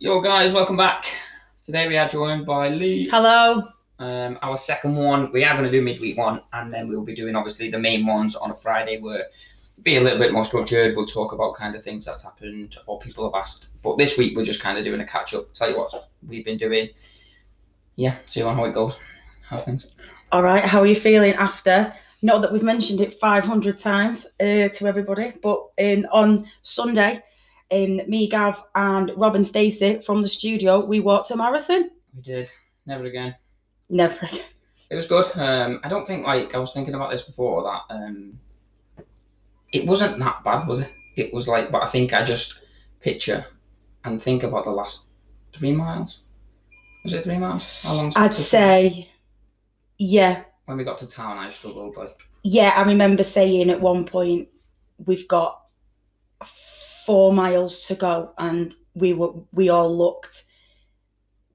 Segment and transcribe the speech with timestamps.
[0.00, 1.06] Yo, guys, welcome back.
[1.64, 3.08] Today we are joined by Lee.
[3.08, 3.64] Hello.
[3.98, 7.16] Um, our second one, we are going to do midweek one, and then we'll be
[7.16, 9.26] doing obviously the main ones on a Friday where
[9.82, 10.94] be a little bit more structured.
[10.94, 13.70] We'll talk about kind of things that's happened or people have asked.
[13.82, 15.52] But this week we're just kind of doing a catch up.
[15.52, 15.92] Tell you what
[16.24, 16.90] we've been doing.
[17.96, 19.00] Yeah, see how it goes.
[19.48, 19.88] How things.
[20.30, 20.64] All right.
[20.64, 21.92] How are you feeling after?
[22.22, 27.20] Not that we've mentioned it 500 times uh, to everybody, but um, on Sunday,
[27.70, 31.90] um, me, Gav, and Rob and Stacey from the studio, we walked a marathon.
[32.14, 32.50] We did.
[32.86, 33.36] Never again.
[33.88, 34.44] Never again.
[34.90, 35.26] It was good.
[35.34, 38.38] Um, I don't think like I was thinking about this before that um,
[39.72, 40.90] it wasn't that bad, was it?
[41.16, 42.60] It was like, but I think I just
[43.00, 43.44] picture
[44.04, 45.06] and think about the last
[45.54, 46.20] three miles.
[47.04, 47.82] Was it three miles?
[47.82, 48.12] How long?
[48.16, 49.10] I'd say,
[49.98, 52.18] yeah, when we got to town, I struggled like.
[52.42, 52.72] yeah.
[52.76, 54.48] I remember saying at one point,
[55.04, 55.64] we've got
[57.08, 60.44] four miles to go, and we were we all looked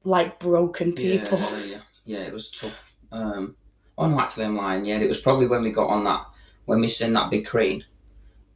[0.04, 1.38] like broken people.
[1.40, 2.74] Yeah, yeah, yeah, it was tough.
[3.12, 3.56] Um,
[4.00, 4.84] no, actually, I'm lying.
[4.84, 6.26] Yeah, it was probably when we got on that
[6.66, 7.86] when we seen that big crane,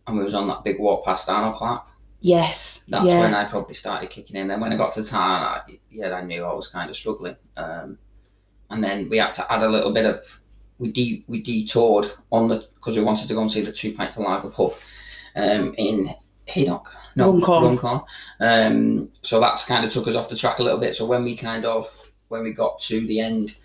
[0.08, 1.86] and we was on that big walk past Arnold Clark.
[2.20, 2.84] Yes.
[2.88, 3.20] That's yeah.
[3.20, 4.48] when I probably started kicking in.
[4.48, 7.36] Then when I got to town, I, yeah, I knew I was kind of struggling.
[7.58, 8.00] Um,
[8.72, 10.24] and then we had to add a little bit of
[10.80, 13.94] we de- we detoured on the because we wanted to go and see the two
[13.94, 14.74] pint to lager pub
[15.36, 16.16] um, in
[16.48, 16.92] Haydock.
[17.16, 17.64] No, Runcorn.
[17.64, 18.02] Runcorn.
[18.40, 20.96] Um, so that kind of took us off the track a little bit.
[20.96, 21.90] So when we kind of
[22.30, 23.56] when we got to the end,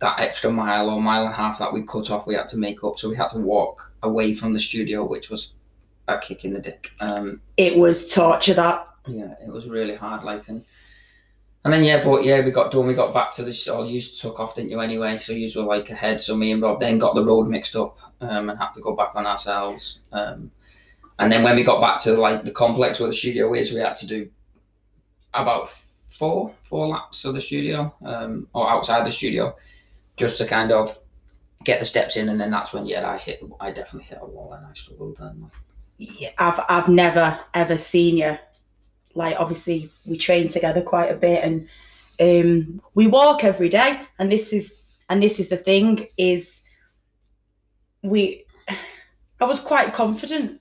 [0.00, 2.56] that extra mile or mile and a half that we cut off, we had to
[2.56, 2.98] make up.
[2.98, 5.54] So we had to walk away from the studio, which was
[6.06, 6.88] a kick in the dick.
[7.00, 8.54] Um, It was torture.
[8.54, 8.86] That.
[9.06, 10.24] yeah, it was really hard.
[10.24, 10.64] Like and
[11.64, 12.86] and then yeah, but yeah, we got done.
[12.86, 13.72] We got back to the.
[13.74, 14.80] Or you took off, didn't you?
[14.80, 16.20] Anyway, so you were like ahead.
[16.20, 18.94] So me and Rob then got the road mixed up um, and had to go
[18.94, 20.00] back on ourselves.
[20.12, 20.50] Um,
[21.18, 23.80] and then when we got back to like the complex where the studio is, we
[23.80, 24.30] had to do
[25.34, 29.56] about four four laps of the studio um, or outside the studio,
[30.16, 30.96] just to kind of
[31.64, 32.28] get the steps in.
[32.28, 33.42] And then that's when yeah, I hit.
[33.60, 35.20] I definitely hit a wall and I struggled.
[35.98, 38.38] Yeah, I've I've never ever seen you.
[39.14, 41.68] Like obviously we train together quite a bit and
[42.20, 44.74] um we walk every day and this is
[45.08, 46.60] and this is the thing is
[48.02, 48.44] we
[49.40, 50.60] I was quite confident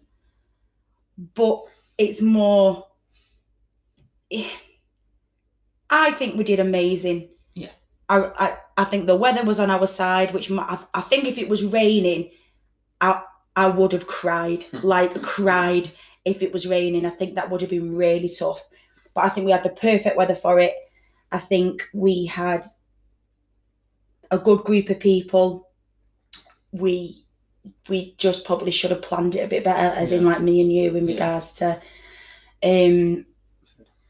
[1.18, 1.64] but
[1.98, 2.88] it's more
[5.90, 7.30] I think we did amazing.
[7.54, 7.72] Yeah.
[8.10, 11.38] I, I I think the weather was on our side, which I, I think if
[11.38, 12.32] it was raining,
[13.02, 13.24] I
[13.56, 14.80] I would have cried, hmm.
[14.84, 15.90] like cried
[16.26, 17.06] if it was raining.
[17.06, 18.68] I think that would have been really tough.
[19.14, 20.74] But I think we had the perfect weather for it.
[21.32, 22.66] I think we had
[24.30, 25.70] a good group of people.
[26.72, 27.26] We
[27.90, 30.72] we just probably should have planned it a bit better, as in like me and
[30.72, 31.14] you in Yeah.
[31.14, 31.82] regards to
[32.64, 33.26] um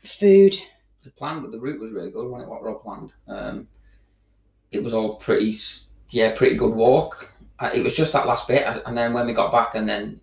[0.04, 0.56] food.
[1.04, 2.52] the plan but the route was really good, wasn't it?
[2.52, 3.12] What Rob planned.
[3.28, 3.68] Um,
[4.72, 5.56] it was all pretty,
[6.10, 7.32] yeah, pretty good walk.
[7.60, 10.20] Uh, it was just that last bit, and then when we got back, and then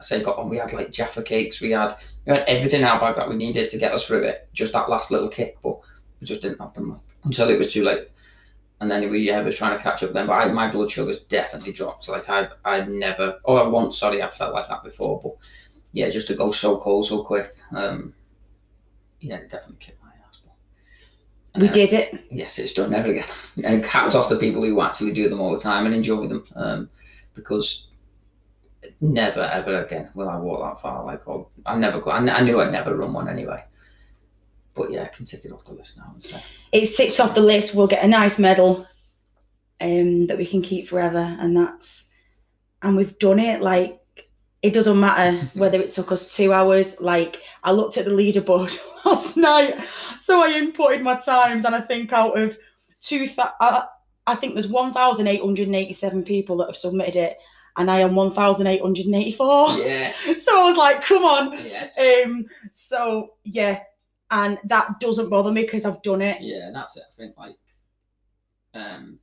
[0.00, 1.96] I say got on, we had like Jaffa cakes, we had
[2.26, 4.48] we had everything in our bag that we needed to get us through it.
[4.52, 5.78] Just that last little kick, but
[6.20, 8.08] we just didn't have them like, until it was too late.
[8.80, 11.20] And then we yeah, was trying to catch up then, but I, my blood sugars
[11.24, 12.08] definitely dropped.
[12.08, 15.36] Like I've I've never, oh, I once, sorry, I felt like that before, but
[15.92, 17.48] yeah, just to go so cold so quick.
[17.74, 18.14] Um,
[19.20, 20.38] yeah, it definitely kicked my ass.
[21.52, 22.20] But, We uh, did it.
[22.30, 23.26] Yes, it's done never again.
[23.64, 26.44] And hats off to people who actually do them all the time and enjoy them,
[26.54, 26.90] um,
[27.34, 27.88] because
[29.00, 31.04] never ever again will I walk that far.
[31.04, 32.10] Like, or I never go.
[32.10, 33.64] I, I knew I'd never run one anyway.
[34.78, 36.14] But yeah, I can tick it off the list now
[36.72, 37.74] It's ticked off the list.
[37.74, 38.86] We'll get a nice medal
[39.80, 42.06] um, that we can keep forever, and that's
[42.82, 43.60] and we've done it.
[43.60, 44.00] Like
[44.62, 46.94] it doesn't matter whether it took us two hours.
[47.00, 49.84] Like I looked at the leaderboard last night,
[50.20, 52.56] so I inputted my times, and I think out of
[53.00, 53.86] two, th- I,
[54.26, 57.36] I think there's one thousand eight hundred eighty-seven people that have submitted it,
[57.76, 59.70] and I am one thousand eight hundred and eighty-four.
[59.78, 61.52] yes, So I was like, come on.
[61.52, 62.46] yes, Um.
[62.72, 63.80] So yeah,
[64.30, 66.40] and that doesn't bother me because I've done it.
[66.40, 66.70] yeah.
[66.72, 67.04] That's it.
[67.12, 67.56] I think like,
[68.74, 69.18] um,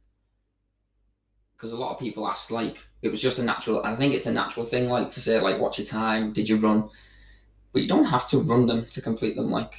[1.55, 3.83] because a lot of people ask like it was just a natural.
[3.83, 6.33] I think it's a natural thing like to say like, what's your time?
[6.33, 6.89] Did you run?
[7.71, 9.51] But you don't have to run them to complete them.
[9.51, 9.73] Like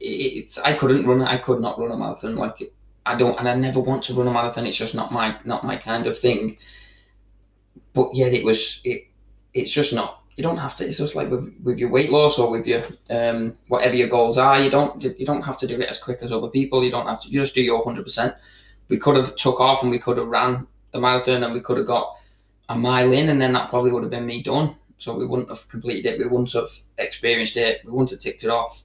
[0.00, 1.22] it's I couldn't run.
[1.22, 2.36] I could not run a marathon.
[2.36, 2.72] Like
[3.06, 4.66] I don't, and I never want to run a marathon.
[4.66, 6.58] It's just not my not my kind of thing.
[7.94, 9.08] But yet it was it.
[9.54, 10.22] It's just not.
[10.38, 10.86] You don't have to.
[10.86, 14.38] It's just like with with your weight loss or with your um whatever your goals
[14.38, 14.60] are.
[14.62, 16.84] You don't you don't have to do it as quick as other people.
[16.84, 17.28] You don't have to.
[17.28, 18.36] You just do your hundred percent.
[18.88, 21.76] We could have took off and we could have ran the marathon and we could
[21.78, 22.14] have got
[22.68, 24.76] a mile in and then that probably would have been me done.
[24.98, 26.18] So we wouldn't have completed it.
[26.20, 27.80] We wouldn't have experienced it.
[27.84, 28.84] We wouldn't have ticked it off.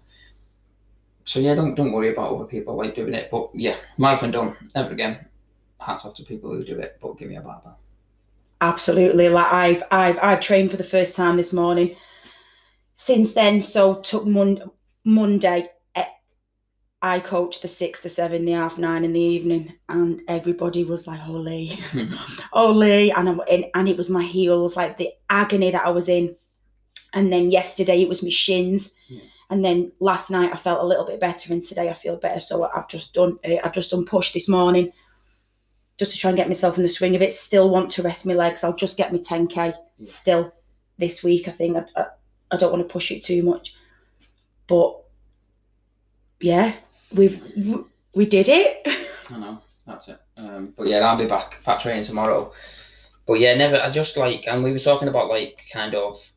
[1.23, 3.29] so yeah, don't don't worry about other people like doing it.
[3.29, 4.57] But yeah, marathon done.
[4.73, 5.29] Never again.
[5.79, 7.79] Hats off to people who do it, but give me a barbell.
[8.63, 9.27] Absolutely.
[9.27, 11.97] Like I've I've I've trained for the first time this morning.
[12.95, 14.71] Since then, so took Mon-
[15.03, 15.69] Monday.
[15.95, 16.05] eh,
[17.01, 21.07] I coached the six, the seven, the half nine in the evening, and everybody was
[21.07, 21.77] like, "Holy,
[22.53, 26.07] holy!" And I, and, and it was my heels, like the agony that I was
[26.07, 26.33] in.
[27.13, 29.21] And then yesterday it was my shins, Yeah.
[29.49, 32.39] and then last night I felt a little bit better, and today I feel better.
[32.39, 34.93] So I've just done uh, I've just done push this morning,
[35.97, 37.31] just to try and get myself in the swing of it.
[37.31, 38.63] Still want to rest my legs.
[38.63, 39.67] I'll just get my ten k
[39.97, 40.05] Yeah.
[40.05, 40.53] still
[40.97, 41.47] this week.
[41.47, 42.05] I think I, I,
[42.51, 43.75] I don't want to push it too much,
[44.67, 44.99] but
[46.39, 46.73] yeah,
[47.13, 47.83] we've we-
[48.15, 48.85] we did it.
[49.31, 50.19] I know that's it.
[50.37, 52.53] Um, but yeah, I'll be back back training tomorrow.
[53.25, 53.77] But yeah, never.
[53.77, 56.29] I just like, and we were talking about like kind of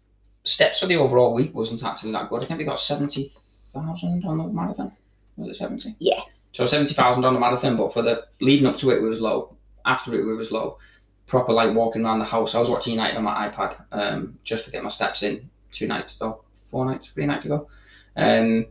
[0.44, 2.42] steps for the overall week wasn't actually that good.
[2.42, 3.28] I think we got seventy
[3.72, 4.92] thousand on the marathon.
[5.36, 5.96] Was it seventy?
[5.98, 6.20] Yeah.
[6.56, 9.20] So seventy thousand on the marathon, but for the leading up to it, we was
[9.20, 9.58] low.
[9.84, 10.78] After it, we was low.
[11.26, 12.54] Proper like walking around the house.
[12.54, 15.86] I was watching United on my iPad, um, just to get my steps in two
[15.86, 17.68] nights ago, four nights, three nights ago.
[18.16, 18.68] Um,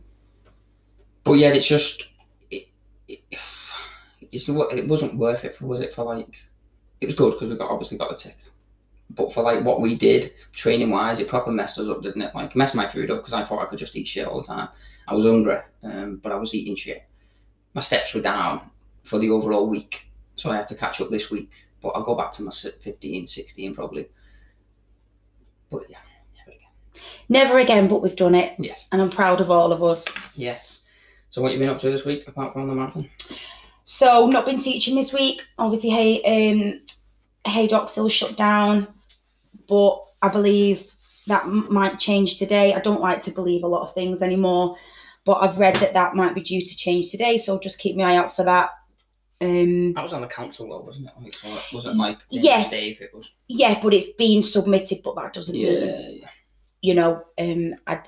[1.22, 2.08] but yeah, it's just
[2.50, 2.64] it,
[3.06, 3.20] it,
[4.32, 6.34] it's it wasn't worth it for was it for like
[7.00, 8.36] it was good because we got obviously got the tick,
[9.10, 12.34] but for like what we did training wise, it proper messed us up, didn't it?
[12.34, 14.48] Like messed my food up because I thought I could just eat shit all the
[14.48, 14.70] time.
[15.06, 17.04] I was hungry, um, but I was eating shit.
[17.76, 18.62] My steps were down
[19.04, 20.06] for the overall week,
[20.36, 21.50] so I have to catch up this week.
[21.82, 24.08] But I'll go back to my si- 15, 16 probably.
[25.70, 25.98] But yeah,
[26.38, 27.02] never again.
[27.28, 30.06] Never again, but we've done it, Yes, and I'm proud of all of us.
[30.34, 30.80] yes.
[31.28, 33.10] So what you been up to this week apart from the marathon?
[33.84, 35.42] So not been teaching this week.
[35.58, 36.80] Obviously, hey, um,
[37.52, 38.86] Haydock still shut down,
[39.68, 40.90] but I believe
[41.26, 42.72] that m- might change today.
[42.72, 44.78] I don't like to believe a lot of things anymore,
[45.26, 47.36] but I've read that that might be due to change today.
[47.36, 48.70] So just keep my eye out for that.
[49.42, 51.34] Um, That was on the council though, wasn't it?
[51.34, 52.66] So it wasn't like Yeah.
[52.70, 53.02] Dave.
[53.02, 53.32] It was.
[53.48, 56.28] yeah, but it's been submitted, but that doesn't mean yeah.
[56.80, 58.00] you know, um, I,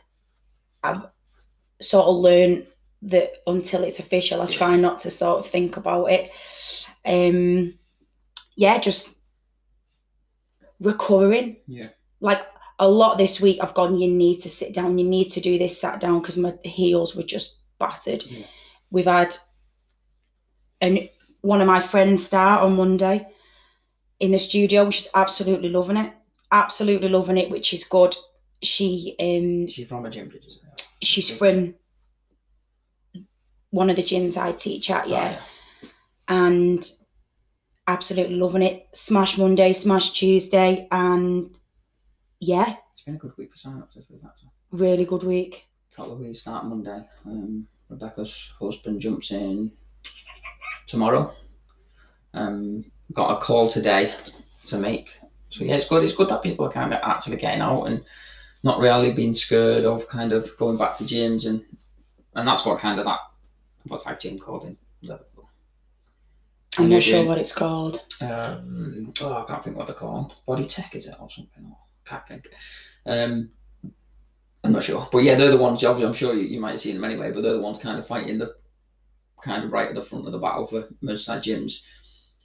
[0.83, 1.03] I've
[1.83, 2.67] sort of learned
[3.03, 4.57] that until it's official, I Yeah.
[4.57, 6.31] try not to sort of think about it.
[7.05, 7.79] Um,
[8.57, 9.17] yeah, just
[10.81, 11.57] recovering.
[11.67, 11.89] Yeah.
[12.21, 12.41] Like
[12.79, 13.99] a lot this week, I've gone.
[13.99, 14.99] You need to sit down.
[14.99, 15.81] You need to do this.
[15.81, 18.25] Sat down because my heels were just battered.
[18.27, 18.47] Yeah.
[18.91, 19.37] We've had,
[20.81, 21.09] and
[21.41, 23.27] one of my friends start on Monday
[24.21, 24.91] in the studio.
[24.91, 26.13] She's absolutely loving it.
[26.51, 28.15] Absolutely loving it, which is good
[28.63, 30.59] she um She's from a gym, did you say?
[31.01, 31.75] she's from
[33.71, 35.87] one of the gyms I teach at, yeah, Oh,
[36.29, 36.91] and
[37.87, 38.89] absolutely loving it.
[38.93, 41.55] Smash Monday, Smash Tuesday, and
[42.41, 44.51] yeah, It's been a good week for sign-ups this week, actually.
[44.73, 45.67] really good week.
[45.95, 47.03] couple of weeks start Monday.
[47.27, 49.73] Um, Rebecca's husband jumps in
[50.87, 51.35] tomorrow.
[52.35, 54.15] Um, got a call today
[54.67, 55.09] to make.
[55.51, 56.05] So yeah, it's good.
[56.05, 58.05] It's good that people are kind of actually getting out and
[58.63, 61.65] not really being scared of kind of going back to gyms and
[62.35, 63.21] and that's what kind of that
[63.87, 65.49] what's that gym called in Liverpool.
[66.79, 68.05] I'm not sure what it's called.
[68.21, 70.35] um, oh, I can't think what they're called.
[70.47, 71.65] Body Tech is it or something?
[71.65, 71.77] Or,
[72.09, 72.49] can't think.
[73.07, 73.51] Um,
[74.65, 75.85] I'm not sure, but yeah, they're the ones.
[75.85, 77.31] Obviously, I'm sure you, you might have seen them anyway.
[77.33, 78.57] But they're the ones kind of fighting the
[79.43, 81.83] kind of right at the front of the battle for Merseyside gyms.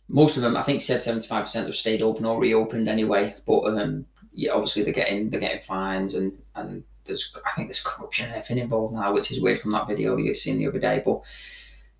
[0.10, 3.36] Most of them, I think, said 75 percent have stayed open or reopened anyway.
[3.46, 7.84] But um, yeah, obviously they're getting they're getting fines and and there's I think there's
[7.84, 10.80] corruption and everything involved now, which is weird from that video you've seen the other
[10.80, 11.02] day.
[11.04, 11.22] But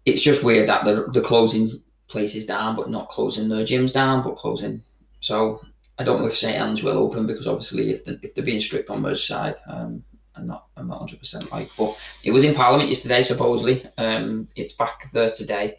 [0.06, 4.24] it's just weird that they're, they're closing places down, but not closing their gyms down,
[4.24, 4.82] but closing.
[5.20, 5.62] So
[6.00, 8.60] I don't know if St Anne's will open because obviously if the, if they're being
[8.60, 10.04] strict on Merseyside, um,
[10.36, 11.70] I'm not I'm not hundred percent like.
[11.78, 13.86] But it was in Parliament yesterday supposedly.
[13.98, 15.78] Um, it's back there today,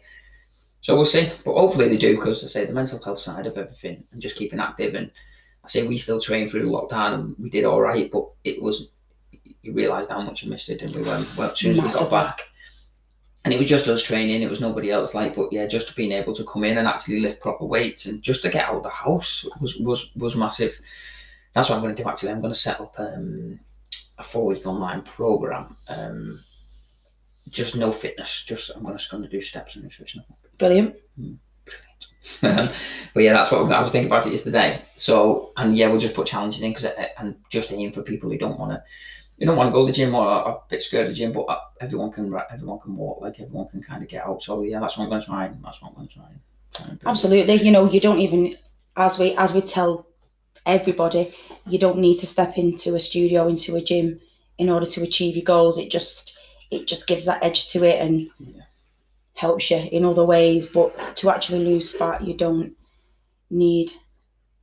[0.81, 1.29] so we'll see.
[1.43, 4.37] But hopefully they do because I say the mental health side of everything and just
[4.37, 4.95] keeping active.
[4.95, 5.11] And
[5.63, 8.89] I say we still trained through lockdown and we did all right, but it was
[9.61, 11.91] you realised how much you missed it, and we went well as soon as we
[11.91, 12.41] got back.
[13.45, 14.41] And it was just us training.
[14.41, 15.13] It was nobody else.
[15.13, 18.21] Like, but yeah, just being able to come in and actually lift proper weights and
[18.21, 20.79] just to get out of the house was was was massive.
[21.53, 22.09] That's what I'm going to do.
[22.09, 23.59] Actually, I'm going to set up um,
[24.17, 25.77] a four week online program.
[25.87, 26.43] Um,
[27.49, 28.43] just no fitness.
[28.43, 30.23] Just I'm just going to do steps and nutrition.
[30.57, 30.95] Brilliant.
[31.15, 32.71] Brilliant.
[33.13, 34.81] but yeah, that's what I was thinking about it yesterday.
[34.95, 36.87] So and yeah, we'll just put challenges in because
[37.19, 38.83] and just aim for people who don't want to.
[39.37, 41.15] You don't want to go to the gym or are a bit scared of the
[41.15, 44.41] gym, but uh, everyone can everyone can walk, like everyone can kind of get out.
[44.41, 45.45] So yeah, that's what I'm going to try.
[45.45, 46.23] and That's what I'm going to try.
[46.29, 46.39] and-
[46.73, 46.99] try and.
[47.05, 47.55] Absolutely.
[47.55, 48.57] You know, you don't even
[48.95, 50.07] as we as we tell
[50.65, 51.35] everybody,
[51.67, 54.21] you don't need to step into a studio, into a gym
[54.57, 55.77] in order to achieve your goals.
[55.77, 56.39] It just
[56.71, 58.61] it just gives that edge to it and Yeah.
[59.33, 60.67] helps you in other ways.
[60.67, 62.73] But to actually lose fat, you don't
[63.49, 63.91] need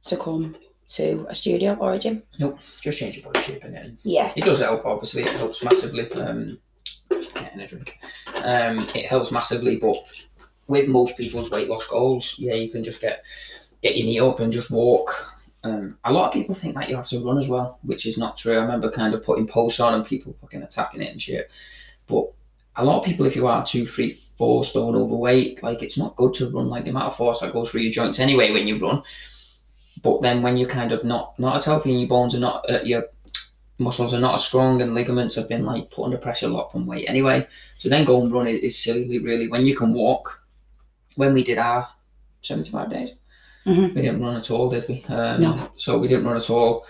[0.06, 0.56] to come
[0.88, 2.22] to a studio or a gym.
[2.38, 2.58] Nope.
[2.80, 4.84] Just change your body shape and then Yeah, it does help.
[4.84, 6.10] Obviously, it helps massively.
[6.12, 6.58] Um,
[7.10, 7.98] just getting a drink.
[8.44, 9.96] Um, it helps massively, but
[10.66, 13.22] with most people's weight loss goals, yeah, you can just get
[13.82, 15.28] get your knee up and just walk.
[15.64, 18.18] Um, a lot of people think that you have to run as well, which is
[18.18, 18.58] not true.
[18.58, 21.50] I remember kind of putting posts on and people fucking attacking it and shit.
[22.08, 22.32] But
[22.76, 26.16] a lot of people, if you are two, three, four stone overweight, like it's not
[26.16, 26.68] good to run.
[26.68, 29.02] Like the amount of force that goes through your joints anyway when you run.
[30.02, 32.64] But then when you're kind of not not as healthy and your bones are not
[32.68, 33.04] uh, your
[33.78, 36.70] muscles are not as strong and ligaments have been like put under pressure a lot
[36.72, 37.46] from weight anyway.
[37.78, 40.40] So then go and run is silly really when you can walk.
[41.16, 41.88] When we did our
[42.42, 43.14] 75 days,
[43.66, 43.94] Mhm.
[43.94, 45.04] we didn't run at all, did we?
[45.08, 45.70] Um, No.
[45.76, 46.84] So we didn't run at all.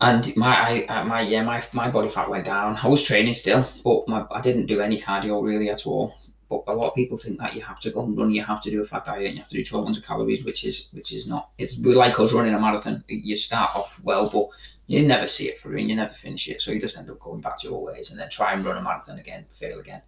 [0.00, 2.78] And my, I- my, yeah, my, my body fat went down.
[2.82, 6.14] I was training still, but my, I didn't do any cardio really at all.
[6.50, 8.60] But a lot of people think that you have to go and run, you have
[8.62, 11.12] to do a fat diet, and you have to do 1200 calories, which is, which
[11.12, 11.50] is not.
[11.58, 13.04] It's like us running a marathon.
[13.06, 14.48] You start off well, but
[14.88, 16.60] you never see it through and you never finish it.
[16.60, 18.76] So you just end up going back to your ways and then try and run
[18.76, 20.02] a marathon again, fail again.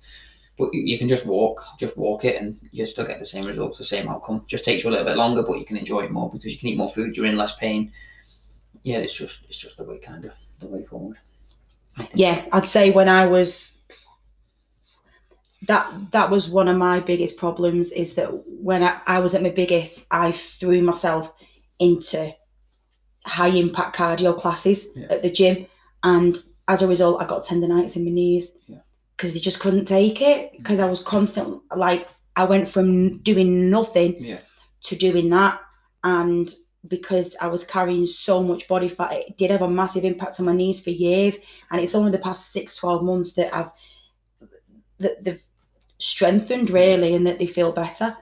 [0.59, 3.79] But you, can just walk, just walk it, and you still get the same results,
[3.79, 4.45] the same outcome.
[4.49, 6.59] Just takes you a little bit longer, but you can enjoy it more because you
[6.59, 7.17] can eat more food.
[7.17, 7.93] You're in less pain.
[8.83, 11.19] Yeah, it's just it's just the way kind of the way forward.
[12.15, 12.45] Yeah.
[12.53, 13.75] I'd say when I was
[15.69, 19.43] that that was one of my biggest problems is that when I, I was at
[19.43, 21.33] my biggest, I threw myself
[21.79, 22.33] into
[23.25, 25.07] high impact cardio classes Yeah.
[25.11, 25.67] at the gym,
[26.03, 26.37] and
[26.69, 28.79] as a result, I got tendonitis in my knees Yeah.
[29.17, 33.71] because they just couldn't take it because I was constant like I went from doing
[33.71, 34.41] nothing Yeah.
[34.85, 35.61] to doing that,
[36.03, 36.53] and
[36.89, 40.47] because I was carrying so much body fat, it did have a massive impact on
[40.47, 41.37] my knees for years.
[41.71, 43.71] And it's only the past six, 12 months that I've
[44.99, 45.41] that they've
[46.03, 48.17] strengthened really and that they feel better.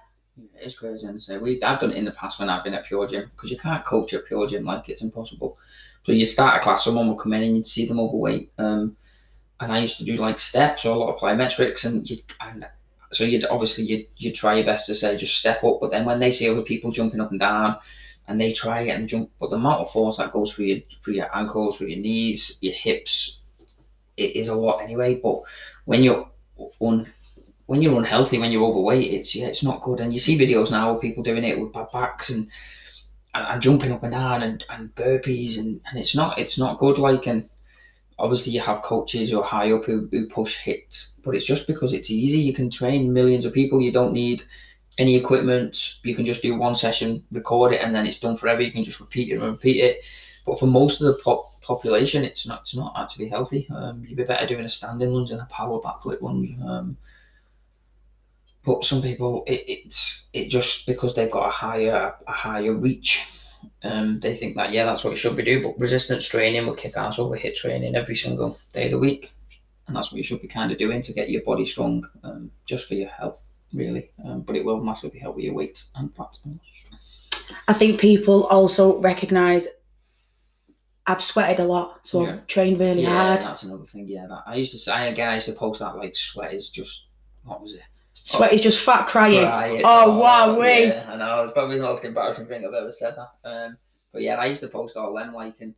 [0.57, 2.85] It's crazy, and say we I've done it in the past when I've been at
[2.85, 5.57] Pure Gym because you can't coach at Pure Gym like it's impossible.
[6.05, 8.53] So you start a class, someone will come in and you'd see them overweight.
[8.59, 8.97] Um,
[9.61, 12.67] and I used to do like steps or a lot of plyometrics, and you and
[13.13, 16.05] so you'd obviously you you try your best to say just step up, but then
[16.05, 17.79] when they see other people jumping up and down,
[18.29, 20.81] and they try it and jump, but the amount of force that goes through your
[21.03, 23.41] through your ankles, through your knees, your hips,
[24.19, 25.15] it is a lot anyway.
[25.15, 25.41] But
[25.87, 26.29] when you're
[26.81, 27.11] un,
[27.71, 30.01] when you're unhealthy, when you're overweight, it's yeah, it's not good.
[30.01, 32.51] And you see videos now of people doing it with bad backs and
[33.33, 36.81] and, and jumping up and down and, and burpees and, and it's not it's not
[36.81, 36.99] good.
[36.99, 37.49] Like and
[38.19, 41.69] obviously you have coaches who are high up who, who push hits, but it's just
[41.69, 42.41] because it's easy.
[42.41, 43.81] You can train millions of people.
[43.81, 44.43] You don't need
[44.99, 45.99] any equipment.
[46.03, 48.63] You can just do one session, record it, and then it's done forever.
[48.63, 50.05] You can just repeat it and repeat it.
[50.45, 53.69] But for most of the pop- population, it's not it's not actually healthy.
[53.73, 56.53] Um, you'd be better doing a standing lunge and a power backflip lunge.
[56.67, 56.97] Um,
[58.65, 63.27] but some people, it, it's it just because they've got a higher a higher reach.
[63.83, 65.63] Um, they think that yeah, that's what you should be doing.
[65.63, 69.33] But resistance training will kick ass over HIIT training every single day of the week,
[69.87, 72.51] and that's what you should be kind of doing to get your body strong, um,
[72.67, 74.11] just for your health, really.
[74.25, 76.39] Um, but it will massively help with your weight and fat.
[77.69, 79.67] I think people also recognise
[81.07, 82.33] I've sweated a lot, so Yeah.
[82.35, 83.41] I've trained really yeah, hard.
[83.43, 84.05] that's another thing.
[84.07, 85.29] Yeah, that I used to say again.
[85.31, 87.07] I used to post that like sweat is just
[87.45, 87.83] what was it?
[88.15, 89.45] Sweat is just fat crying.
[89.45, 90.87] Right, Oh, wow, we.
[90.87, 91.45] Yeah, I know.
[91.45, 93.49] It's probably the most embarrassing thing I've ever said that.
[93.49, 93.79] Um,
[94.13, 95.75] but yeah, I used to post all them like and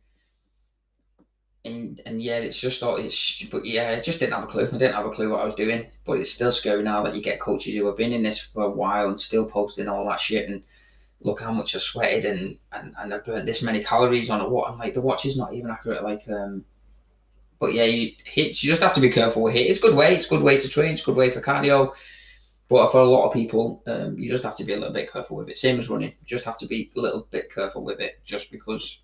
[1.65, 4.67] and and yeah, it's just all it's but yeah, I just didn't have a clue.
[4.67, 5.85] I didn't have a clue what I was doing.
[6.05, 8.63] But it's still scary now that you get coaches who have been in this for
[8.63, 10.63] a while and still posting all that shit and
[11.21, 14.49] look how much I sweated and and, and I burnt this many calories on a
[14.49, 16.03] what I'm like the watch is not even accurate.
[16.03, 16.65] Like um,
[17.59, 18.61] but yeah, you hits.
[18.63, 19.59] You just have to be careful with it.
[19.61, 20.15] It's good way.
[20.15, 20.93] It's good way to train.
[20.93, 21.93] It's good way for cardio.
[22.69, 25.11] But for a lot of people, um, you just have to be a little bit
[25.11, 25.57] careful with it.
[25.57, 26.09] Same as running.
[26.09, 29.01] You just have to be a little bit careful with it, just because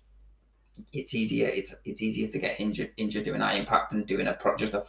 [0.92, 1.48] it's easier.
[1.48, 4.74] It's it's easier to get injured injured doing high impact than doing a pro, just
[4.74, 4.82] a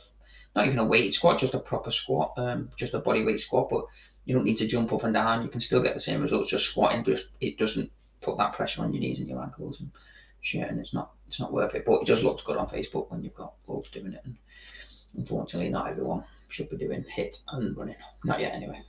[0.55, 3.69] not even a weight squat, just a proper squat, um, just a body weight squat.
[3.69, 3.85] But
[4.25, 5.43] you don't need to jump up and down.
[5.43, 7.03] You can still get the same results just squatting.
[7.03, 9.91] Just it doesn't put that pressure on your knees and your ankles and
[10.39, 11.85] shit, and it's not it's not worth it.
[11.85, 14.21] But it just looks good on Facebook when you've got loads doing it.
[14.23, 14.37] And
[15.17, 17.95] unfortunately, not everyone should be doing HIIT and running.
[18.23, 18.81] Not yet, anyway.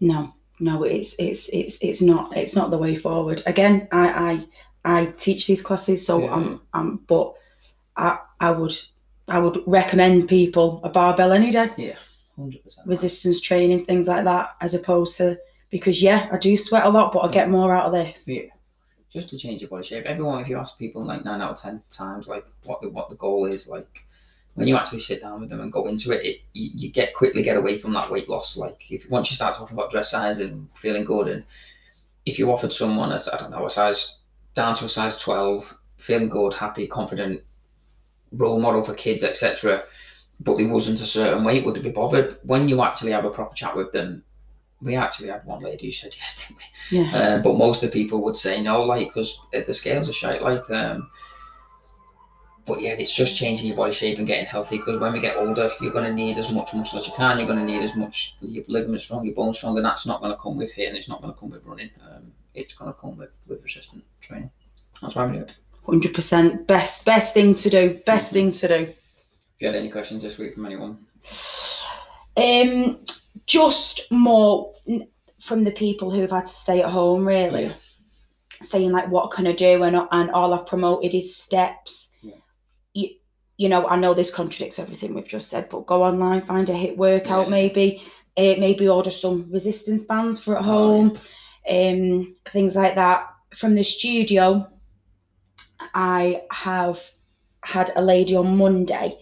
[0.00, 3.42] No, no, it's it's it's it's not it's not the way forward.
[3.46, 4.46] Again, I
[4.84, 6.34] I I teach these classes, so Yeah.
[6.34, 7.34] I'm I'm but
[7.96, 8.74] I I would
[9.28, 11.96] I would recommend people a barbell any day, Yeah,
[12.36, 12.86] Hundred percent.
[12.86, 15.38] resistance training, things like that, as opposed to
[15.70, 18.26] because yeah, I do sweat a lot, but I get more out of this.
[18.28, 18.42] Yeah.
[19.12, 20.06] Just to change your body shape.
[20.06, 23.08] Everyone, if you ask people like nine out of ten times, like what the what
[23.10, 23.86] the goal is, like
[24.54, 27.14] when you actually sit down with them and go into it, it you, you get
[27.14, 28.56] quickly get away from that weight loss.
[28.56, 31.44] Like if once you start talking about dress size and feeling good, and
[32.26, 34.18] if you offered someone a I don't know a size
[34.54, 37.42] down to a size twelve, feeling good, happy, confident,
[38.32, 39.84] role model for kids, etc.
[40.40, 42.38] But they wasn't a certain weight, would they be bothered?
[42.42, 44.24] When you actually have a proper chat with them,
[44.82, 46.98] we actually had one lady who said yes, didn't we?
[46.98, 47.16] Yeah.
[47.16, 50.42] Uh, but most of the people would say no, like because the scales are shite.
[50.42, 51.08] Like, um,
[52.66, 54.76] but yeah, it's just changing your body shape and getting healthy.
[54.76, 57.38] Because when we get older, you're going to need as much muscle as you can.
[57.38, 60.20] You're going to need as much your ligaments strong, your bones strong, and that's not
[60.20, 61.90] going to come with here, and it's not going to come with running.
[62.04, 64.50] Um, it's going to come with with resistant training.
[65.00, 65.52] That's why we do it.
[65.84, 66.66] Hundred percent.
[66.66, 68.00] Best best thing to do.
[68.06, 68.74] Best thing to do.
[68.74, 68.96] If
[69.58, 70.98] you had any questions this week from anyone,
[72.36, 73.00] Um,
[73.46, 74.74] just more
[75.40, 77.64] from the people who've had to stay at home, really.
[77.64, 77.74] Yeah.
[78.62, 79.82] Saying like, what can I do?
[79.82, 82.11] And and all I've promoted is steps.
[83.62, 83.78] Yeah.
[83.78, 86.72] You, know, I know this contradicts everything we've just said, but go online, find a
[86.72, 87.50] HIIT workout, Yeah.
[87.50, 88.02] maybe.
[88.36, 91.18] Uh, maybe order some resistance bands for at Oh, home,
[91.68, 93.28] um, things like that.
[93.54, 94.66] From the studio,
[95.92, 96.98] I have
[97.62, 99.18] had a lady on Monday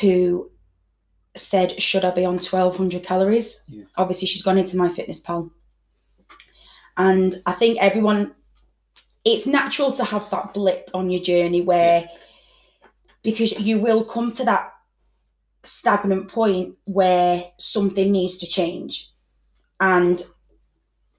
[0.00, 0.50] who
[1.36, 3.60] said, Should I be on 1200 calories?
[3.68, 3.84] Yeah.
[3.96, 5.50] Obviously, she's gone into my fitness pal.
[6.96, 8.34] And I think everyone,
[9.24, 12.08] it's natural to have that blip on your journey where,
[13.22, 14.72] because you will come to that
[15.62, 19.10] stagnant point where something needs to change.
[19.80, 20.22] And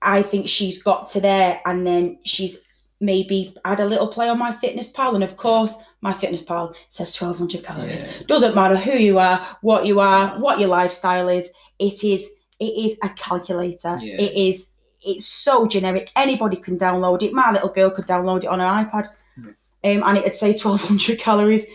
[0.01, 2.59] I think she's got to there and then she's
[2.99, 5.15] maybe had a little play on my fitness pal.
[5.15, 8.03] And of course, my fitness pal says 1200 calories.
[8.03, 8.11] Yeah.
[8.27, 11.49] Doesn't matter who you are, what you are, what your lifestyle is.
[11.79, 12.29] It is
[12.59, 13.97] it is a calculator.
[14.01, 14.21] Yeah.
[14.21, 14.67] It is
[15.01, 16.11] it's so generic.
[16.15, 17.33] Anybody can download it.
[17.33, 19.07] My little girl could download it on an iPad,
[19.37, 21.65] um, and it'd say 1200 calories.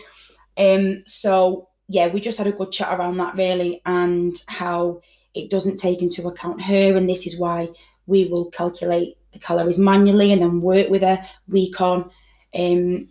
[0.59, 5.01] Um, so yeah, we just had a good chat around that really, and how
[5.33, 7.69] it doesn't take into account her, and this is why
[8.05, 12.09] we will calculate the calories manually and then work with her week on,
[12.55, 13.07] um,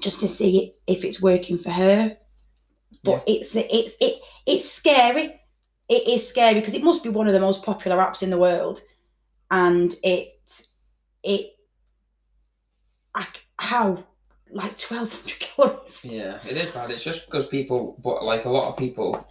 [0.00, 2.16] just to see if it's working for her.
[3.02, 5.40] But it's it's it it's scary.
[5.88, 8.38] It is scary because it must be one of the most popular apps in the
[8.38, 8.80] world,
[9.50, 10.30] and it
[11.22, 11.56] it
[13.14, 13.26] I,
[13.58, 14.04] how
[14.50, 16.04] like twelve hundred calories.
[16.04, 16.90] Yeah, it is bad.
[16.90, 19.26] It's just because people, but like a lot of people,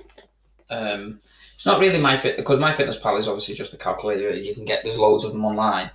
[0.70, 1.20] um,
[1.56, 4.32] it's not really my fit because my fitness pal is obviously just a calculator.
[4.32, 5.92] You can get there's loads of them online,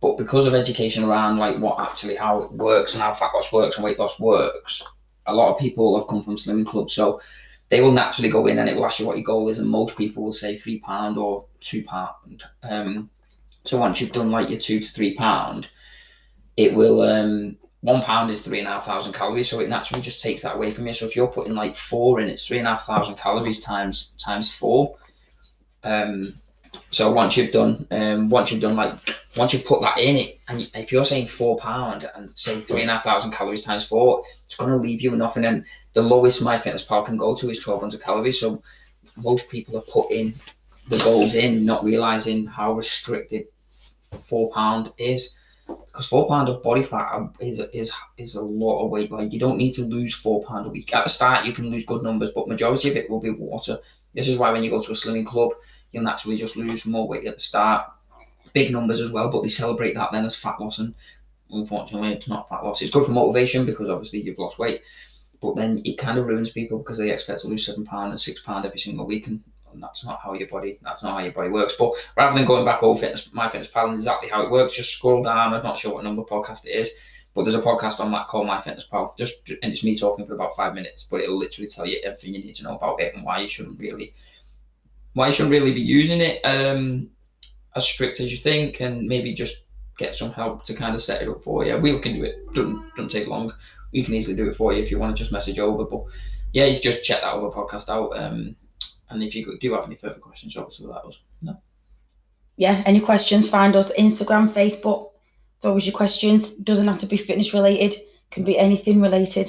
[0.00, 3.52] but because of education around like what actually how it works and how fat loss
[3.52, 4.82] works and weight loss works,
[5.26, 7.20] a lot of people have come from slimming clubs, so
[7.70, 9.68] they will naturally go in and it will ask you what your goal is, and
[9.68, 12.42] most people will say three pound or two pound.
[12.62, 13.10] Um,
[13.64, 15.68] so once you've done like your two to three pound,
[16.56, 20.02] it will um one pound is three and a half thousand calories, so it naturally
[20.02, 20.94] just takes that away from you.
[20.94, 24.12] So if you're putting like four in, it's three and a half thousand calories times
[24.18, 24.96] times four.
[25.84, 26.34] Um,
[26.90, 28.98] so once you've done, um, once you've done like
[29.36, 32.82] once you put that in it, and if you're saying four pound and say three
[32.82, 35.36] and a half thousand calories times four, it's going to leave you enough.
[35.36, 38.40] And then the lowest MyFitnessPal can go to is twelve hundred calories.
[38.40, 38.60] So
[39.16, 40.34] most people are putting
[40.88, 43.46] the goals in, not realizing how restricted
[44.24, 45.36] four pound is
[45.68, 49.10] because four pound of body fat um, is is is a lot of weight.
[49.10, 50.94] Like you don't need to lose four pound a week.
[50.94, 53.78] At the start, you can lose good numbers, but majority of it will be water.
[54.14, 55.52] This is why when you go to a slimming club,
[55.92, 57.90] you'll naturally just lose more weight at the start.
[58.54, 60.94] Big numbers as well, but they celebrate that then as fat loss, and
[61.50, 62.80] unfortunately, it's not fat loss.
[62.80, 64.80] It's good for motivation because obviously you've lost weight,
[65.40, 68.20] but then it kind of ruins people because they expect to lose seven pound and
[68.20, 71.20] six pound every single week, and and that's not how your body that's not how
[71.20, 71.74] your body works.
[71.78, 74.76] But rather than going back over fitness, my fitness pal and exactly how it works,
[74.76, 75.54] just scroll down.
[75.54, 76.90] I'm not sure what number podcast it is,
[77.34, 79.14] but there's a podcast on that called My Fitness Pal.
[79.18, 82.34] Just and it's me talking for about five minutes, but it'll literally tell you everything
[82.34, 84.14] you need to know about it and why you shouldn't really
[85.14, 87.08] why you shouldn't really be using it um
[87.76, 89.64] as strict as you think, and maybe just
[89.98, 91.76] get some help to kind of set it up for you.
[91.76, 92.52] We can do it.
[92.54, 93.52] Doesn't doesn't take long.
[93.92, 95.84] We can easily do it for you if you want to just message over.
[95.84, 96.04] But
[96.52, 98.16] yeah, you just check that other podcast out.
[98.16, 98.56] Um,
[99.10, 101.60] and if you do have any further questions, obviously let us know.
[102.56, 103.48] Yeah, any questions?
[103.48, 105.10] Find us Instagram, Facebook.
[105.60, 106.54] Throw us your questions.
[106.54, 107.94] Doesn't have to be fitness related.
[108.30, 109.48] Can be anything related.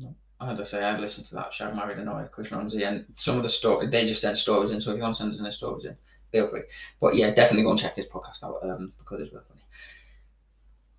[0.00, 0.06] As
[0.40, 3.36] I had to say, I've listened to that Shag Married Annoyed, Chris Ramsey, and some
[3.36, 4.80] of the story they just sent stories in.
[4.80, 5.96] So if you want to send us any stories in,
[6.32, 6.62] feel free.
[7.00, 9.60] But yeah, definitely go and check his podcast out um, because it's very funny.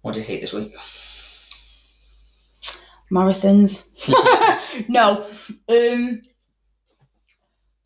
[0.02, 0.74] What do you hate this week?
[3.12, 3.86] Marathons.
[4.88, 5.26] no.
[5.68, 6.22] Um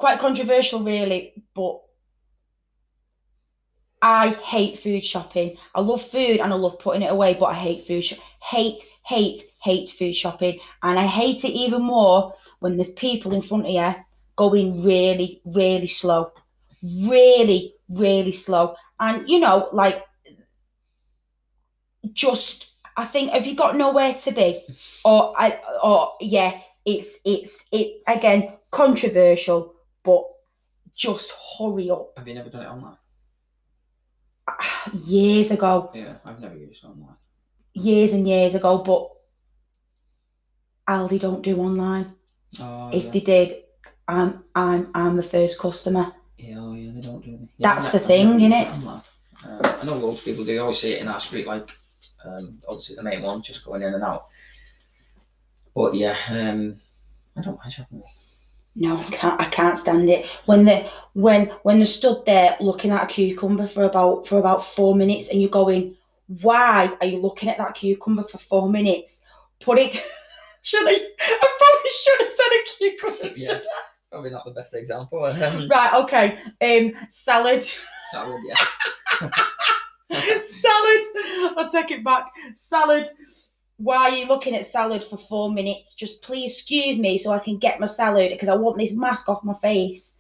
[0.03, 1.79] quite controversial really, but
[4.01, 5.55] I hate food shopping.
[5.73, 8.03] I love food and I love putting it away, but I hate food.
[8.03, 13.33] Sh- hate, hate, hate food shopping, and I hate it even more when there's people
[13.33, 13.95] in front of you
[14.35, 16.33] going really, really slow,
[16.83, 20.03] really, really slow, and you know, like
[22.11, 22.71] just.
[22.97, 24.63] I think have you got nowhere to be,
[25.05, 30.23] or I, or yeah, it's it's it again controversial, but
[30.95, 32.11] just hurry up.
[32.17, 32.97] Have you never done it online?
[35.05, 37.15] Years ago, Yeah, I've never used it online.
[37.73, 39.09] years and years ago, but
[40.87, 42.13] Aldi don't do online.
[42.59, 43.11] Oh, If yeah.
[43.11, 43.55] they did,
[44.07, 46.11] I'm I'm I'm the first customer.
[46.37, 47.39] Yeah, oh yeah, they don't do it.
[47.57, 48.63] Yeah, That's the I've thing, innit?
[48.63, 49.01] it online.
[49.47, 50.59] Uh, I know loads of people do.
[50.61, 51.69] Always see it in our street, like
[52.25, 54.25] um, obviously the main one, just going in and out.
[55.73, 56.75] But yeah, um,
[57.37, 58.03] I don't mind shopping.
[58.75, 59.41] No, I can't.
[59.41, 63.67] I can't stand it when they when when they stood there looking at a cucumber
[63.67, 65.95] for about for about four minutes, and you're going,
[66.41, 69.21] "Why are you looking at that cucumber for four minutes?
[69.59, 69.93] Put it."
[70.63, 70.91] should I?
[71.19, 73.36] I probably should have said a cucumber.
[73.38, 73.67] Yes.
[74.12, 75.23] Probably not the best example.
[75.23, 75.93] Um, Right.
[76.03, 76.39] Okay.
[76.62, 77.07] Um.
[77.09, 77.67] Salad.
[78.12, 79.29] salad, yeah.
[80.41, 81.03] salad.
[81.57, 82.27] I'll take it back.
[82.55, 83.07] Salad.
[83.77, 85.95] Why are you looking at salad for four minutes?
[85.95, 89.29] Just please excuse me so I can get my salad because I want this mask
[89.29, 90.15] off my face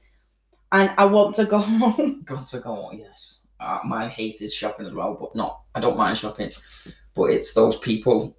[0.71, 2.23] and I want to go home.
[2.25, 3.45] Got to go on, yes.
[3.59, 5.61] Uh, my hate is shopping as well, but not.
[5.75, 6.51] I don't mind shopping,
[7.15, 8.35] but it's those people,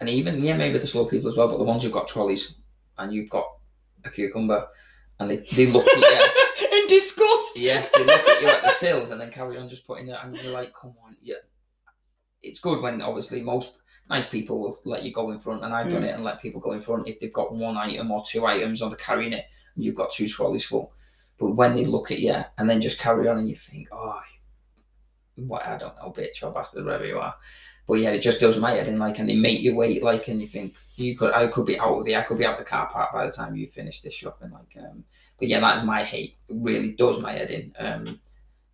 [0.00, 1.48] and even yeah, maybe the slow people as well.
[1.48, 2.54] But the ones who've got trolleys
[2.98, 3.46] and you've got
[4.04, 4.66] a cucumber,
[5.20, 6.28] and they, they look at you.
[6.82, 7.58] In disgust.
[7.58, 10.18] yes, they look at you at the tills and then carry on just putting it,
[10.22, 11.36] and you're like, come on, yeah.
[12.42, 13.72] It's good when obviously most
[14.10, 16.60] nice people will let you go in front, and I've done it and let people
[16.60, 19.46] go in front if they've got one item or two items or they're carrying it,
[19.74, 20.92] and you've got two trolleys full.
[21.38, 24.20] But when they look at you and then just carry on, and you think, oh,
[25.36, 27.34] what I don't know, bitch or bastard, wherever you are.
[27.86, 30.28] But yeah, it just does my head in, like, and they make you wait, like,
[30.28, 32.58] and you think you could, I could be out of here, I could be out
[32.58, 35.04] the car park by the time you finish this shopping, like, um.
[35.38, 36.34] But yeah, that is my hate.
[36.48, 37.72] It really does my head in.
[37.78, 38.20] Um,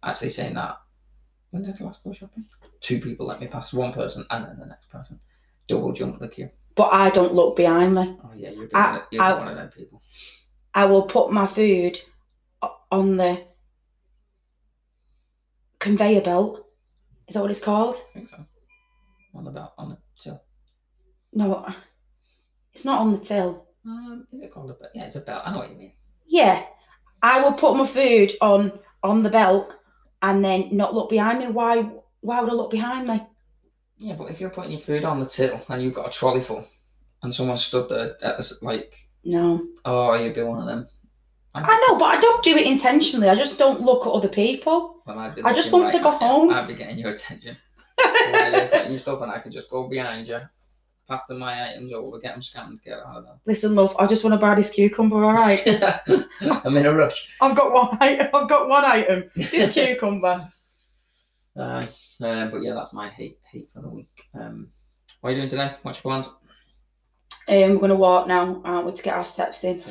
[0.03, 0.79] actually saying that.
[1.55, 2.45] When did I last go shopping?
[2.81, 5.21] Two people let me pass, one person and then the next person.
[5.69, 6.51] Double jump the queue.
[6.75, 8.19] But I don't look behind me.
[8.25, 10.03] Oh yeah, you're, I- one, you're I- one of them people.
[10.75, 12.01] I will put my food
[12.91, 13.41] on the
[15.79, 16.67] conveyor belt.
[17.29, 17.99] Is that what it's called?
[18.11, 18.45] I think so.
[19.37, 20.43] On the belt, on the till.
[21.33, 21.69] No,
[22.73, 23.65] it's not on the till.
[23.87, 24.91] Um, is it called a belt?
[24.93, 25.43] Yeah, it's a belt.
[25.47, 25.93] I know what you mean.
[26.27, 26.65] Yeah,
[27.23, 28.73] I will put my food on
[29.05, 29.73] on the belt
[30.25, 31.47] and then not look behind me.
[31.49, 31.83] Why?
[32.21, 33.23] Why would I look behind me?
[33.99, 36.41] Yeah, but if you're putting your food on the till and you've got a trolley
[36.41, 36.67] full,
[37.23, 40.87] and someone stood there at the like, No, oh, you'd be one of them.
[41.55, 43.29] I'd I know, but I don't do it intentionally.
[43.29, 45.03] I just don't look at other people.
[45.07, 46.51] Well, I just want to go home.
[46.51, 47.57] I'd be getting your attention.
[48.03, 50.41] You're putting your stuff, and I could just go behind you,
[51.09, 53.35] pass them my items over, get them scanned, get out of there.
[53.47, 55.25] Listen, love, I just want to buy this cucumber.
[55.25, 55.63] All right.
[56.41, 57.29] I'm in a rush.
[57.41, 57.97] I've got one.
[58.01, 59.31] Item, I've got one item.
[59.35, 60.49] This cucumber.
[61.59, 61.89] Aye.
[62.23, 64.09] Uh, but yeah, that's my hate hate for the week.
[64.35, 64.69] Um,
[65.21, 65.73] what are you doing today?
[65.83, 66.29] What's your plans?
[67.49, 69.83] Um, we're gonna walk now, aren't we, to get our steps in?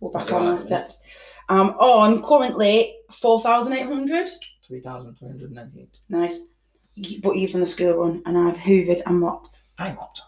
[0.00, 1.00] We're back on our steps.
[1.48, 4.28] I'm on currently four thousand eight hundred.
[4.66, 5.98] Three thousand three hundred ninety-eight.
[6.08, 6.46] Nice.
[7.22, 9.62] But you've done the school run, and I've hoovered and mopped.
[9.78, 10.20] I mopped.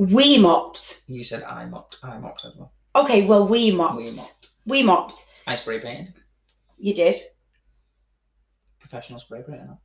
[0.00, 1.02] We mopped.
[1.08, 1.98] You said I mopped.
[2.02, 2.72] I mopped as well.
[2.96, 3.98] Okay, well, we mopped.
[3.98, 4.48] We mopped.
[4.64, 5.26] We mopped.
[5.46, 6.14] I spray painted.
[6.78, 7.16] You did.
[8.78, 9.76] Professional spray painter.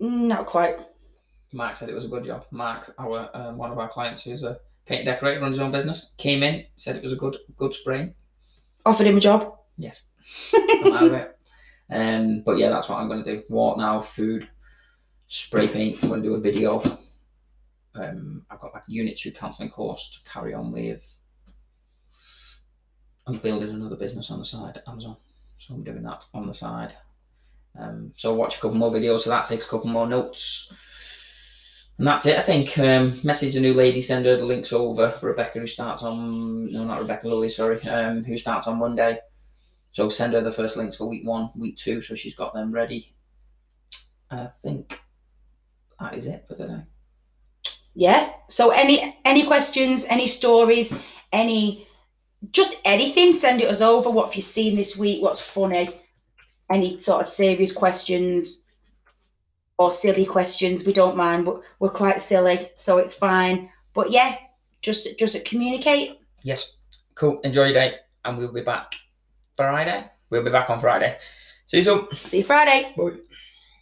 [0.00, 0.78] Not quite.
[1.54, 2.44] Mark said it was a good job.
[2.50, 6.10] Mark, our um, one of our clients, who's a paint decorator, runs his own business,
[6.18, 8.12] came in, said it was a good good spray.
[8.84, 9.56] Offered him a job.
[9.78, 10.08] Yes.
[10.52, 11.34] I'm out of it.
[11.90, 13.42] Um, but yeah, that's what I'm going to do.
[13.48, 14.46] Walk now, food,
[15.26, 15.98] spray paint.
[16.02, 16.82] I'm going to do a video.
[17.98, 21.04] Um, I've got like a unit two counselling course to carry on with.
[23.26, 25.16] I'm building another business on the side, Amazon.
[25.58, 26.94] So I'm doing that on the side.
[27.78, 30.72] Um, so watch a couple more videos of that, take a couple more notes.
[31.98, 32.78] And that's it, I think.
[32.78, 35.18] Um, message a new lady, send her the links over.
[35.20, 39.18] Rebecca, who starts on, no, not Rebecca Lilly, sorry, um, who starts on Monday.
[39.92, 42.70] So send her the first links for week one, week two, so she's got them
[42.70, 43.14] ready.
[44.30, 45.00] I think
[45.98, 46.82] that is it for today.
[47.98, 48.30] Yeah.
[48.46, 50.94] So any any questions, any stories,
[51.32, 51.88] any
[52.52, 54.08] just anything, send it us over.
[54.08, 55.20] What have you seen this week?
[55.20, 55.90] What's funny?
[56.70, 58.62] Any sort of serious questions
[59.78, 60.86] or silly questions?
[60.86, 61.44] We don't mind.
[61.44, 63.68] We're, we're quite silly, so it's fine.
[63.94, 64.36] But yeah,
[64.80, 66.20] just just communicate.
[66.44, 66.76] Yes,
[67.16, 67.40] cool.
[67.40, 68.94] Enjoy your day, and we'll be back
[69.56, 70.08] Friday.
[70.30, 71.18] We'll be back on Friday.
[71.66, 72.06] See you soon.
[72.26, 72.94] See you Friday.
[72.96, 73.16] Bye.